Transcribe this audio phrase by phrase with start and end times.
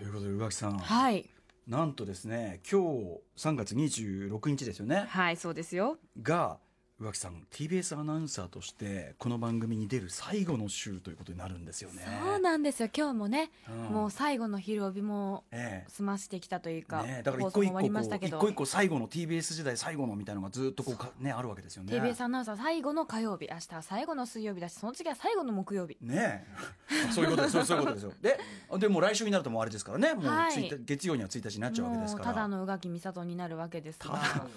[0.00, 1.28] ということで宇垣さん、はい。
[1.68, 5.04] なんとですね今日3月26日ですよね。
[5.06, 5.98] はいそうですよ。
[6.22, 6.56] が
[7.00, 12.02] 宇垣さん TBS アナウンサーとしてこの番組に出る最後の週ということになるんですよね。
[12.22, 12.90] そうなんですよ。
[12.94, 13.94] 今日もね、うん。
[13.94, 15.90] もう最後の昼帯もええ。
[15.90, 21.94] 済ましてきたというか、ね、だから放一個一個一個一個最後の TBS 時代最後のみたいなのがずっとこうかねあるわけですよね。
[21.94, 23.48] TBS アナウンサー最後の火曜日。
[23.50, 25.96] 明日は最後の水曜日だしその次は最後の木曜日。
[26.02, 26.44] ね
[26.90, 27.12] え。
[27.12, 27.64] そういうことです。
[27.64, 28.12] そういうことですよ。
[28.20, 28.38] で
[28.78, 30.12] でもう来週になるともうあれですからね。
[30.12, 32.26] もうはい1日月曜には1日になっちゃうわけですから。
[32.26, 34.12] もうただの宇垣美里になるわけですが。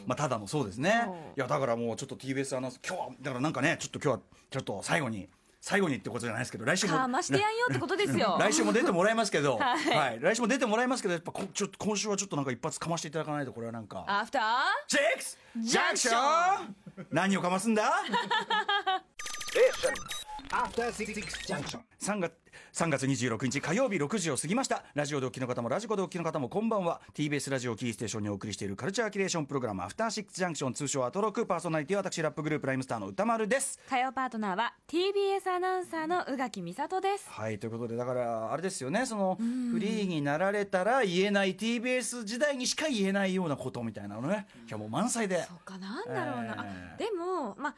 [0.05, 1.07] まあただのそうですね。
[1.37, 5.29] いやだからもうちょっと TBS アナウンサー今日はだからなんかねちょっと今日はちょっと最後に
[5.61, 8.35] 最後にってことじゃないですけど来週もかましてやんよってことですよ。
[8.37, 10.17] 来週も出てもらいますけど、は はい。
[10.17, 14.03] い来週も出てもらいますけどやっぱこちょっと今週はちょっとなんか一発かましていただかないとこれはなんか。
[14.07, 14.43] アフター
[14.87, 16.75] シックスジャンクション
[17.11, 17.83] 何をかますんだ？
[20.53, 21.15] After Six
[21.47, 21.79] Junction.
[21.99, 22.33] 3月
[22.73, 24.83] 3月26日火曜日6時を過ぎました。
[24.93, 27.01] ラジオでお聞きの方もラジコでお聞きの方もこんばんは。
[27.15, 33.79] TBS ラジオキーステーションにお送りしているカルチャーキュレーションプログラム「アフターシックスジャンクション」通称アトロクパーソナリティは私ラップグループライムスターの歌丸です。
[33.89, 37.27] 火曜パートナーは TBS アナウンサーの宇垣美里です。
[37.31, 39.07] はいということでだからあれですよね。
[39.07, 44.45] そのフリーになられたら言えない TBS 時代にしか言えないようなことみたいなのね。
[44.69, 45.41] 今日もう満載で。
[45.43, 47.75] そうかなんだろうな、えーあでもまあ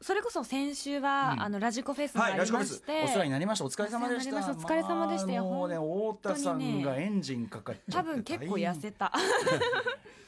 [0.00, 1.42] それこそ先週は、うん。
[1.42, 3.64] あのラジコフェスがありまして、お世話になりました。
[3.64, 4.36] お疲れ様でした。
[4.36, 5.44] お疲れ様でしたよ。
[5.44, 7.92] まあもうね、太田さんがエンジンかかっちゃって。
[7.92, 9.12] 多分結構痩せた。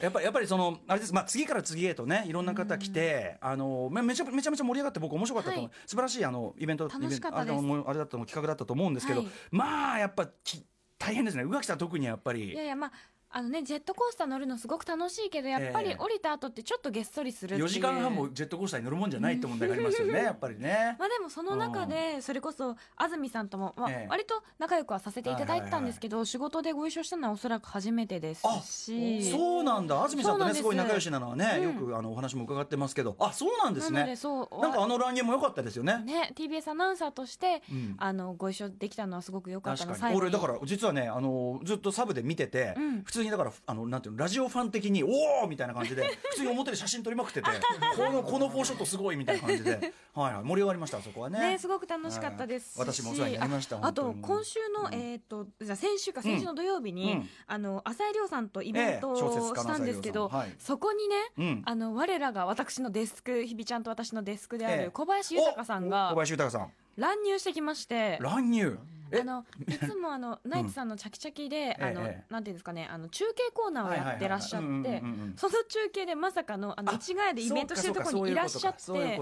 [0.01, 5.69] やっぱり、やっぱりその、あれです、まあ、次から次へとね、いろんな方来て、あの、めめちゃめちゃめちゃ盛り上がって、僕面白かったと思う。
[5.69, 5.79] はい。
[5.85, 9.29] 素晴らしい、あの、イベント、楽しかったあれだあれだったの、企画だったと思うんですけど、はい。
[9.51, 10.65] まあ、やっぱ、き
[10.97, 11.43] 大変ですね。
[11.43, 12.51] 宇垣さん特にやっぱり。
[12.51, 12.91] いやいやまあ
[13.33, 15.95] あのねジェットコースター乗るのすごく楽しいけどやっぱりええ。
[15.97, 17.65] 降りた後ってちょっとげっそりするっていう。
[17.65, 20.95] 4時間半もジェットコースターに乗るもんじゃないって問題がありますよね、 やっぱりね。
[20.99, 24.07] まあでもその中でそれこそ安住さんとも、まあええ。
[24.09, 30.01] 割と仲良くはさせていただいてたんですけど、仕事でご一緒したのはおそらく初めてですあしそうなんだ。
[30.03, 30.63] 安住さんとねす。
[30.63, 31.63] ごい仲良しなのはね、うん。
[31.63, 33.15] よくあのお話も伺ってますけど。
[33.19, 33.99] あそうなんですね。
[33.99, 35.99] なのでそうなんかあの乱入も良かったですよね。
[35.99, 37.95] ね TBS アナウンサーとして、うん。
[37.97, 40.21] あのご一緒できたのはすごく良かった確かの最後に。
[40.23, 43.01] 俺だから実はねあのずっとサブで見てて、うん。
[43.03, 45.07] 普通にだからあのなんていうのラジオファン的にお
[45.43, 47.49] おみたいな感じで 普通に表で写真撮りまくってて
[47.95, 51.39] このこのフォーショットすごいみたいな感じで はい、はい、盛り上がりましたあそこはね。
[51.39, 57.29] ね、すごく楽しかったです私もお世話になりましたあと今週の、えっ、とじゃあ先週か先週の土曜日に、うん。
[57.47, 60.55] あの浅井亮さんとイベントをしたんですけど、はい。
[60.59, 61.61] そこにね、うん。
[61.65, 64.85] あの我らが私のデスク日比ちゃんと私のデスクであええ。
[64.85, 66.71] る小林豊さんおが小林豊さん。
[66.97, 68.17] 乱入してきまして。
[68.21, 68.77] 乱入？
[68.77, 72.31] えあのいつもあのナイツさんのチャキチャキで、あの、ええ。
[72.31, 75.03] なんていうんですかねあの中継コーナーをやってらっしゃって
[75.35, 79.19] その中継でまさかのあのあ市ヶ谷でイベントしてるところにいらっしゃって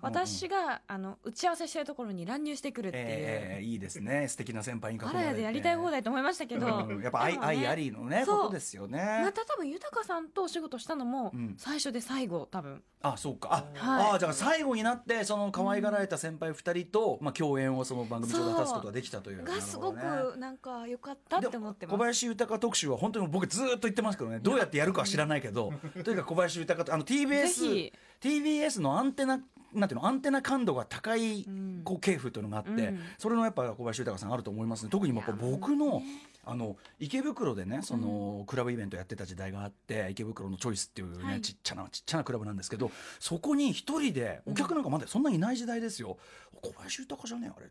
[0.00, 19.96] 私があの打ち合わせしてるところに乱入してくるっていう、ええいいですね素敵な先輩に囲まれてあらやでやりたい放題と思いましたけど、うんやっぱ愛,、ね愛ありのねことですよねまた多分豊さんとお仕事したのもうん最初で最後多分あそうかあ、はいあじゃあ最後になってその可愛がられた先輩二人と、まあ、共演をその番組上で果たすことができたというがすごく
[20.36, 21.96] なんか良かったって思ってます。
[21.96, 24.40] 小林豊特集は本当に僕ずっと言ってますけどね。
[24.40, 25.72] どうやってやるかは知らないけど。
[26.04, 29.40] とにかく小林豊とあのぜ TBS ひ TBS のアンテナ
[29.74, 31.82] なんていうのアンテナ感度が高いん。
[31.84, 33.00] こう系譜というのがあって、うん。
[33.18, 34.90] それのやっぱ小林豊さんあると思いますね。
[34.90, 36.02] 特にやっぱ僕の
[36.44, 41.40] あの池袋でねそのクラブイベントやってた時代があって池袋のチョイスっていうね、はい。
[41.40, 42.90] ちっちゃなちっちゃなクラブなんですけど
[43.20, 46.18] そこに一人でお客なんかまだそんなにいない時代ですよ、
[46.60, 47.66] 小林豊じゃねえあれ。
[47.66, 47.70] っ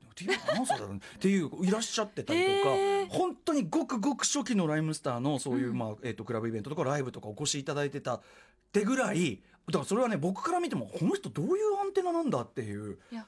[1.20, 2.70] ていう いらっしゃってたりとか、
[3.10, 8.22] 本当にごくごく初期のライムスターのそういう、まあえー、とクラブイベントとかライブとかお越しいただいてたっ
[8.72, 12.98] てぐらいだからそれはね僕から見てもこの人どういうアンテナなんだっていう。
[13.12, 13.26] いや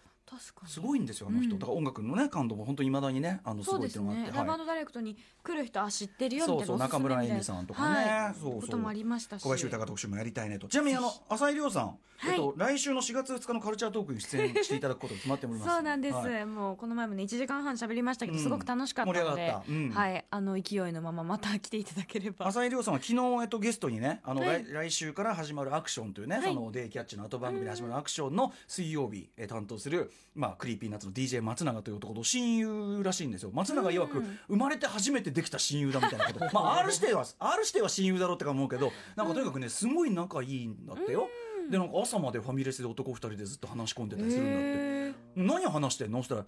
[0.65, 1.59] すごいんですよあの人、うん。
[1.59, 8.09] だから音楽のね感度も本当にいまだにねあのすごいっていうのがあって、ねラバードダイレクトに来る人あ知ってるよみたいなそうそう中村恵美さんとかね。
[8.09, 8.33] はい。
[8.33, 8.61] そうそう。
[8.61, 9.43] こともありましたし。
[9.43, 10.67] 小林豊特集もやりたいねと。
[10.67, 12.31] ちなみにあの浅井亮さん、はい。
[12.31, 15.71] えっと、来週の4月2日のカルチャートークに出演していただくことが決まっております。
[15.71, 16.45] そうなんです、はい。
[16.45, 18.43] もうこの前もね1時間半喋りましたけど、うん。
[18.43, 19.71] すごく楽しかったの盛り上がった。
[19.71, 19.89] うん。
[19.91, 20.25] はい。
[20.29, 22.47] あの勢いのまままた来ていただければ。
[22.47, 24.63] 朝井リョウさんは昨日、えっと、ゲストにねあの、はい。
[24.63, 26.53] 来来週から始まるアクションというね、はい。
[26.53, 33.51] そのデイキャッチの後番組で始まるアクションの水曜日、え担当する、まあ、 Creepy Nuts の DJ 松永という男と親友らしいんですよ。
[33.53, 34.39] 松永曰く、うん。
[34.47, 36.39] 生まれて初めてできた親友だみたいなこと。
[36.53, 41.29] まあ R 指定は R 指定は親友だろうってか思うけどなんかとにかくねすごい仲いいんだってよ、
[41.69, 44.61] でなんか朝までファミレスで男二人でずっと話し込んでたりするんだっ
[45.13, 45.19] て。
[45.35, 46.19] 何話してんの？
[46.19, 46.45] そしたら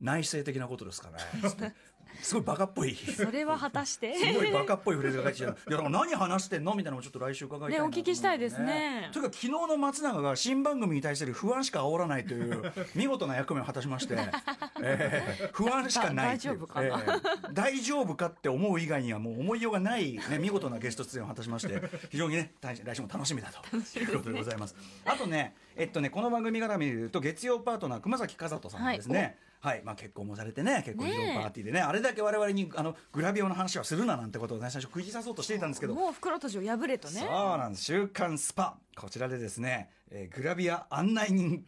[0.00, 1.74] 内省的なことですかね
[2.22, 2.94] すごいバカっぽい。
[2.94, 4.14] それは果たして？
[4.14, 6.74] すごいバカっぽいフレーズが書いてきていやだから何話してんの？
[6.74, 8.00] みたいなのもちょっと来週伺いたいなと思うんね。
[8.00, 9.08] お聞きしたいですね。
[9.12, 14.16] というか昨日の松永が新番組に対する不安しか煽らないという 見事な役目を果たしまして、
[14.82, 16.86] えー不安しかない大丈夫かな？
[16.86, 23.76] えー大丈夫かって思う以外にはもう思いようがない、ね、見事なゲスト出演を果たしまして非常にね来来週も楽しみだと。
[23.76, 24.74] いうことでございます。
[25.04, 29.82] あとねえっとねこの番組から見ると月曜パートナー熊崎和人さんですね、はい。
[29.84, 35.94] まあ、結婚もされてね結婚披露パーティーでねあれだけ我々にあのグラビアの話はするななんてことを、ね、最初食い刺そうとしていたんですけど。
[35.94, 37.20] もう袋閉じを破れとね。
[37.20, 37.84] そうなんです。
[37.84, 41.64] 週刊スパこちらでですね、えーグラビア案内人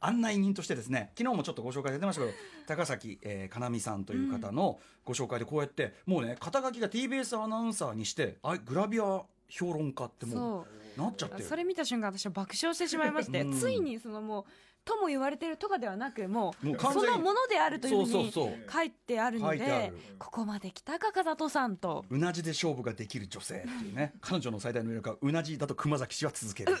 [0.00, 2.34] 案内人としてですね昨日もちょっとご紹介出てましたけど
[2.66, 10.66] 高崎、えー、かなみさんという方のご紹介でこうやって、もうね肩書きが TBS アナウンサーにしてあグラビア評論家っても
[10.96, 11.38] うなっちゃって。
[11.38, 13.52] るそれ見た瞬間私は爆笑してしまいまして、うん。
[13.58, 14.44] ついにそのもう
[14.84, 19.98] とも言われてるとかではなくもうそのものであるというふうに書いてあるのでる。
[20.18, 22.04] ここまで来たか風里さんと。
[22.10, 24.14] うなじで勝負ができる女性っていうね。
[24.20, 26.72] 彼女の最大の魅力はうなじだと熊崎氏は続ける、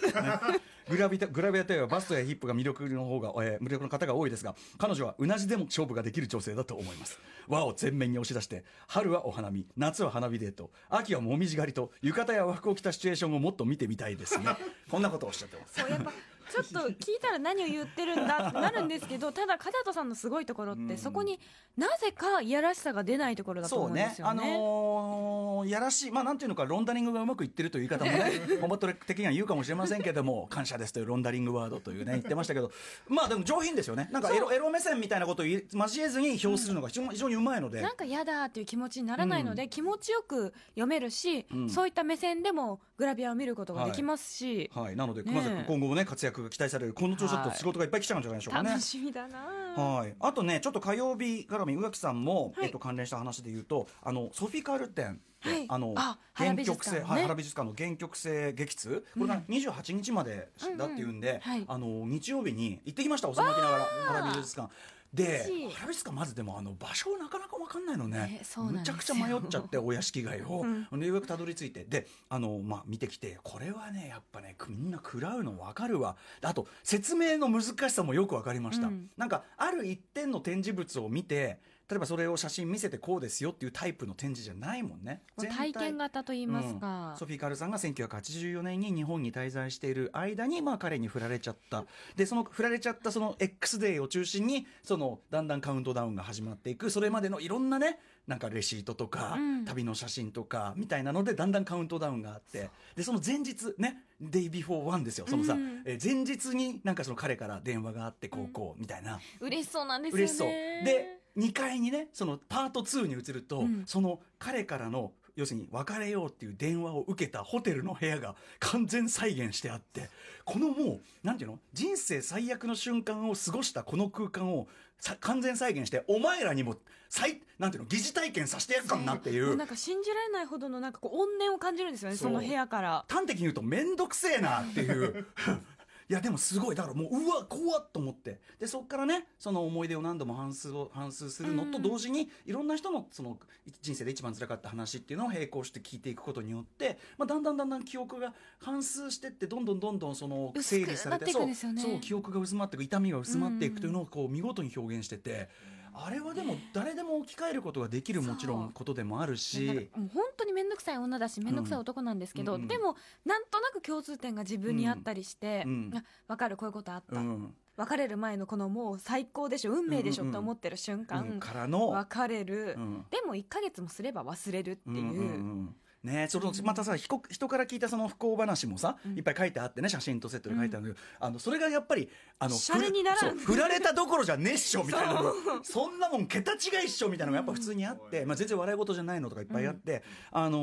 [0.88, 7.18] グラビアグラビアといえばバストやヒップが魅力の方が、えー魅力の方が多いですが彼女はうなじでも勝負ができる女性だと思います。
[7.48, 14.46] 和を全面に押し出して春はお花見夏は花火デート秋はもみじ狩りと浴衣や和服を着たシチュエーションをもっと見てみたいですね。
[14.90, 15.80] こんなことをおっしゃってます。
[15.80, 16.12] そうやっぱ
[16.50, 20.98] ちょっと聞いたら何を言ってるんだってなるんですけどただ風人さんのすごいところって、うん。
[20.98, 21.38] そこに
[21.76, 24.52] なぜかいやらしさが出ないところだと思そううんねですよね。
[24.54, 32.70] あのーやらしいまあなんていうのかロンダリングがうまくいってるという言い方もねモバトレ的には言うかもしれませんけども感謝ですというロンダリングワードというね言ってましたけど
[33.08, 34.08] まあでも上品ですよね。
[34.10, 35.62] なんかエロエロ目線みたいなことを交
[36.02, 41.70] えずに表するのが非常に非常にうまいので、なんか嫌だっていう気持ちにならないので、気持ちよく読めるし、うん。
[41.70, 48.68] そういった目線でもグラビアを見ることができますし、はい、なので熊崎君今後もね活躍が期待されるこの調子だと仕事がいっぱい来ちゃうんじゃないでしょうかね。
[48.68, 52.66] 楽しみだな、はい、あとねちょっと火曜日絡み宇垣さんも、はい。
[52.66, 55.64] えっと、関連した話で言うとあのソフィカル展はい。
[55.66, 59.06] あのあ原曲性、はい、原美術館の原曲性劇通。
[59.14, 64.70] これが28日までだっていうんで、あの日曜日に行ってきましたおさまきながら原美術館
[65.12, 65.70] で嬉しい。
[65.72, 68.40] 原美術館まずでもあの場所なかなか分かんないのね。
[68.56, 71.00] むちゃくちゃ迷っちゃってお屋敷街を、うん。
[71.00, 76.16] でようやくたどり着いてであの、まあ、見てきてこれはねやっぱねみんな食らうの分かるわ。
[76.42, 79.10] あと説明の難しさもよく分かりました、うん。
[79.16, 81.58] なんかある一点の展示物を見て
[81.90, 85.22] 例えばそれを写真見せてこうですよっていうタイプの展示じゃないもんね。
[85.36, 85.72] 体。
[85.72, 87.18] 験型と言いますか、うん。
[87.18, 91.84] ソフィー・カールさんが1984年に日本に滞在している間に、まあ、彼に振られちゃった。
[92.14, 96.90] でその振られちゃったその X デーを中心にそのだんだんカウントダウンが始まっていく。
[96.90, 97.98] それまでのいろんなね
[98.28, 99.64] なんかレシートとか、うん。
[99.64, 102.70] 旅の写真とかみたいなのでだんだんカウントダウンがあって。
[102.94, 105.26] でその前日ね「デイビフォーワンですよ。
[105.28, 105.82] そのさ、うん。
[105.84, 109.18] えー前日になんかその彼から電話があってこうこうみたいな。
[109.40, 110.22] 嬉しそうなんですよね。
[110.22, 110.48] 嬉しそう。
[110.48, 113.82] で2階にねそのパート2に移ると、うん。
[113.86, 120.10] その彼からの要するに別れようっていう電話を受けたホテルの部屋が完全再現してあって
[120.44, 121.58] このもうなんていうの？
[121.72, 124.66] 人生最悪の瞬間を過ごしたこの空間を
[124.98, 126.76] さ完全再現してお前らにも
[127.08, 127.88] 最なんていうの？
[127.88, 129.46] 疑似体験させてやるかなっていう。
[129.46, 133.04] もうなんか信じられないほどのなんかこう怨念を感じるんですよねその部屋から。
[133.08, 135.26] 端的に言うと面倒くせえなっていう
[136.10, 136.74] いやでもすごい。
[136.74, 138.40] だからもううわ怖っと思って。
[138.58, 143.38] でそこからねその思い出を何度も反数を反数するのと同時に、いろんな人のその
[143.80, 155.48] 人生で一番辛かった話っていうのを並行して聞いていくことによって、まあ、だんだんだんだん記憶が反数してってどんどんどんどんその整理されてねそうそう記憶が薄まっていく痛みが薄まっていくというのをこう見事に表現してて。
[155.94, 159.66] あれはでも誰でも置き換えることができるもちろんことでもあるし。
[159.66, 162.62] かもう本当に面倒くさい女だし面倒くさい男なんですけど、うん。
[162.62, 165.90] うんでもなんとなく共通点が自分にあったりして、うん。
[166.28, 167.54] 分かるこういうことあった、うん。
[167.76, 171.88] 別れる前のこのもう最高でしょ運命でしょうんうんって思ってる瞬間、うんからの。
[171.88, 173.06] 別れる、うん。
[173.10, 175.22] でも1か月もすれば忘れるっていう、んんう
[175.62, 180.88] んねそのまたさ人人から聞いたその不幸話もさ、いっぱい書いてあってね写真とセットで書いてあるん。
[180.88, 185.32] だけど、あのそれがやっぱりあの振られたどころじゃねっしょみたいなの。
[185.62, 190.02] そんなもん桁違いっしょみたいなのがやっぱ普通にあって、まあ、全然笑い事じゃないのとかいっぱいあって、
[190.32, 190.58] あの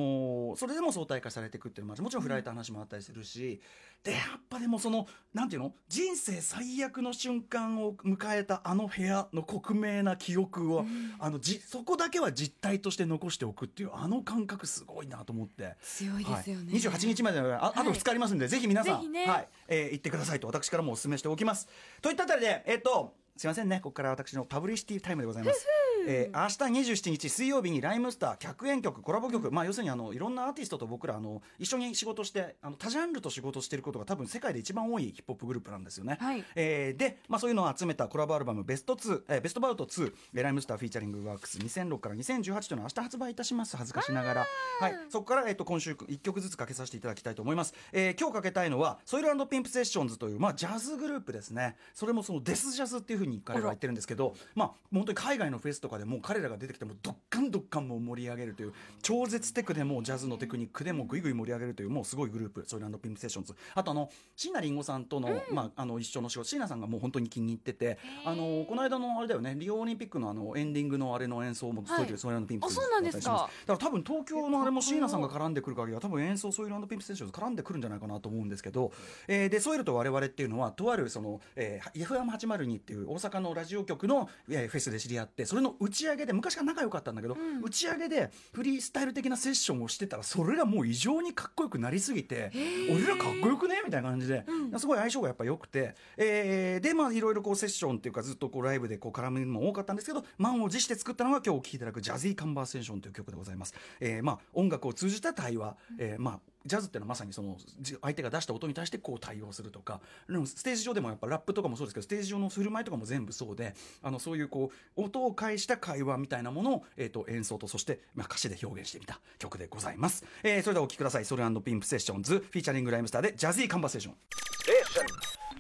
[0.53, 3.62] ーそれでも相対化されていくっていうのももちろん振られた話もあったりするし、
[4.03, 5.74] でやっぱでもそのなんていうの？
[5.88, 10.86] 人生最悪の瞬間を迎えたあの部屋の克明な記憶を、
[11.20, 15.76] あのじそこだけは実態として残しておくっていうあの感覚すごいなと思って。
[15.82, 17.90] 強いですよね、はい、28日までああとはい。
[17.90, 19.28] 2日ありますんで、ぜひ皆さん、ね。
[19.28, 19.48] はい。
[19.68, 21.68] えー行ってくださいと私からもお勧めしておきます。
[22.02, 23.78] といったあたりでえっ、とすいませんね。
[23.78, 25.68] ここから私のパブリシティタイムでございます
[26.10, 36.18] えー明日27日水曜日にライムスター客演曲コラボ曲、まあ、要するにあのいろんなアーティストと僕らあの一緒に仕事してあの多ジャンルと仕事してることが多分世界で一番多いヒップホップグループなんですよね。
[36.22, 36.44] はい。
[36.56, 44.46] えーで、まあ、そういうのを集めたコラボアルバムベスト2、えーベストバウト2えー RHYMESTER Featuring Works 2006から2018というのは明日発売いたします恥ずかしながら、
[44.80, 51.76] はい、そこから、えー、と今週1曲ずつかけさせていただきたいと思います、えー今日かけたいのは SOIL & PIMP SESSIONS という、まあ、ジャズグループですね。
[51.94, 63.56] それもそのデスジャズっていうふうに彼らは言ってるんですけど、まあ、本当に海外のフェスとかでもう彼らが出てきてもドッカンドッカンもう盛り上げるという超絶テクでもうジャズのテクニックでもぐいぐい盛り上げるというもうすごいグループ SOIL & PIMP SESSIONS。
[63.75, 71.98] あとあの椎名林檎さんとの,、まあ、あの一緒の仕事椎名さんがもう本当に気に入っててあのこの間のあれだよねリオオリンピックのあのエンディングのあれの演奏もはい。
[72.00, 73.50] SOIL SOIL & PIMP あそうなんですか。
[73.66, 78.92] だから多分東京のあれも椎名さんが絡んでくる限りは多分演奏 SOIL & PIMP SESSIONS 絡んでくるんじゃないかなと思うんですけど、
[79.27, 92.51] えーでソイルと我々っていうのはとあるその、えー、FM802 っていう大阪のラジオ局の、えーフェスで知り合ってそれの打ち上げで昔から仲良かったんだけど、打ち上げでフリースタイル的なセッションをしてたらそれがもう異常にかっこよくなりすぎて
[92.91, 94.46] 俺らかっこよくねみたいな感じで、
[94.77, 103.74] すごい相性がやっぱ良くて、えーでまあいろいろこうセッションっていうかずっとこうライブでこう絡むのも多かったんですけど満を持して作ったのが今日お聴きいただく「ジャズィーカンバーセーション」という曲でございます。
[104.00, 107.58] えーまあ音楽を通じた対話、えーまあジャズっていうのはまさにその
[108.02, 121.26] 相手が出した音に対してこう対応するとかでもステージ上でもやっぱラップとかもそうですけどステージ上の振る舞いとかも全部そうであのそういうこう音を介した会話みたいなものを、えー、と演奏とそして、まあ、歌詞で表現してみた曲でございます、えーそれではお聴きください。
[121.26, 124.47] ソルピンプセッションズフィーチャリングライムスターでジャズィーカンバセーション。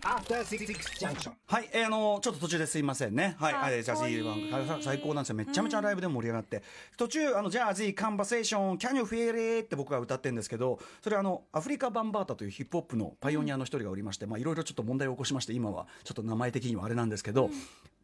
[0.07, 0.65] After Six
[1.05, 1.33] Junction.
[1.47, 3.35] はい、えーあのちょっと途中ですいませんね。
[3.37, 5.35] はい、あれジャズィーは最高なんですよ。
[5.35, 6.63] めちゃめちゃライブでも盛り上がって、
[6.95, 17.49] 途中あのジャズィーカンバセーションキャニュフェレって僕が歌ってるんですけど、それあのアフリカバンバータというヒップホップのパイオニアの一人がおりまして、まあいろいろちょっと問題を起こしまして、今はちょっと名前的にはあれなんですけど。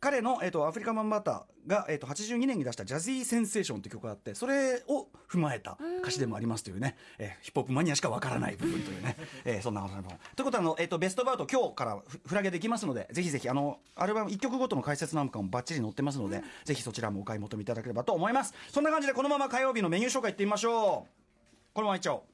[0.03, 10.19] 彼の、えっとアフリカバンバータが、えっと82年に出した「ジャズィーセンセーション」という曲があってそれを踏まえた歌詞でもありますというね、えーヒップホップマニアしかわからない部分というね、 えーそんな話も。
[10.35, 18.53] ということであの、えっとベストバウト今日からフフラゲできますのでぜひぜひあのアルバム1曲ごとの解説なんかもバッチリ載ってますので、ぜひそちらもお買い求めいただければと思います。
[18.73, 21.73] そんな感じでこのまま火曜日のメニュー紹介いってみましょう。
[21.73, 22.32] このままいっちゃおう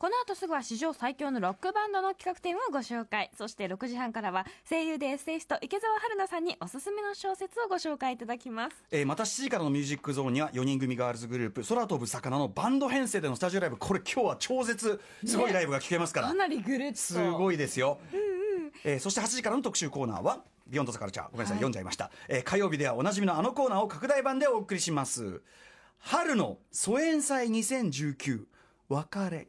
[0.00, 3.30] この後すぐは史上最強のロックバンドの企画展をご紹介。
[3.36, 8.76] そして6時半からは声優でエッセイスト池澤春菜さんにおすすめの小説をご紹介いただきます。
[8.90, 13.76] えーまた7時からのミュージックゾーンには4人組ガールズグループ空飛ぶ魚のバンド編成でのスタジオライブ。
[13.76, 16.96] これ今日は超絶すごいライブが聴けますから、かなりぐるっと。
[16.96, 17.98] すごいですよ、
[18.84, 21.30] えーそして8時からの特集コーナーはビヨンドザカルチャー。
[21.30, 25.42] ごめんなさい、読んじゃいました、えー火曜日ではおなじみのあのコーナーを拡大版でお送りします。
[25.98, 28.44] 春の疎遠祭2019
[28.88, 29.48] 別れ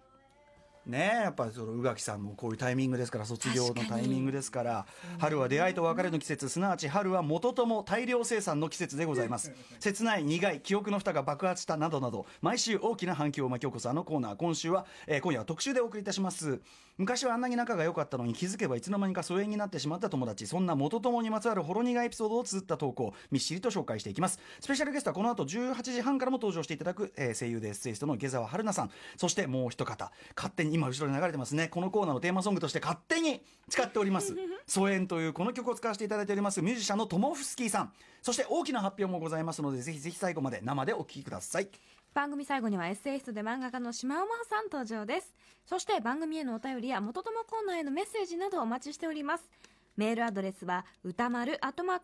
[0.85, 4.85] ねえやっぱりその宇垣さんもこういうタイミングですから卒業のタイミングですから
[5.19, 9.51] 春は出会いと別れの季節すなわち春は元とも大量生産の季節でございます。
[9.79, 14.35] 切ない苦い記憶の蓋が爆発したなどなど毎週大きな反響を巻き起こすあのコーナー。
[14.35, 16.61] 今週は、えー今夜は特集でお送りいたします。
[16.97, 20.45] 昔はあんなに仲が良かったのに気づけばいつの間にか疎遠になってしまった友達。
[20.47, 24.39] そんな元友にまつわるほろ苦いエピソードを綴った投稿みっしりと紹介していきます。
[24.59, 28.91] スペシャルゲストはこの後18時半からも登場していただく、えー声優でエッセイストの池澤春菜さん。
[29.17, 31.67] そしてもう一方勝手に今後ろに流れてますね。
[31.67, 34.35] このコーナーのテーマソングとして勝手に使っております。
[34.67, 36.61] 疎遠というこの曲を使わせていただいております。
[36.61, 37.93] ミュージシャンのトモフスキーさん。
[38.21, 41.69] そして大きな発表もございますのでぜひぜひ最後まで生でお聴きください。
[42.13, 45.33] 番組最後にはエッセイストで漫画家の島尾真帆さん登場です。
[45.65, 49.49] そして番組へのお便りや元友コーナーへのメッセージなどお待ちしております
[49.97, 51.59] メールアドレスは歌丸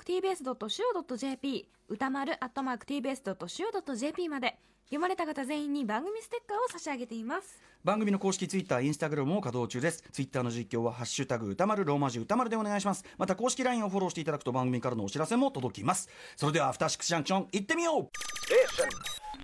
[0.06, 10.03] @tbs.co.jp 歌丸 @tbs.co.jp まで読まれた方全員に番組ステッカーを差し上げています番組の公式ツイッター、インスタグラムも稼働中です。
[10.12, 13.06] ツイッターの実況は、ハッシュタグ歌丸、ローマ字歌丸でお願いします。
[13.17, 16.10] また、公式 LINE をフォローしていただくと番組からのお知らせも届きます。
[16.36, 18.10] それでは、アフターシックスジャンクション、行ってみよう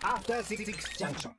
[0.05, 0.65] After Six
[0.97, 1.31] Junction.